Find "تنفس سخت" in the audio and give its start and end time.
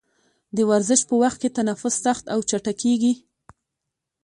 1.57-2.25